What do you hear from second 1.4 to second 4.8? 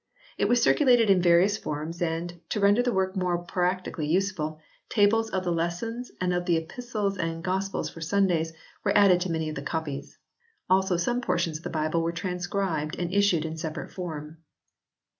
forms and, to render the work more practically useful,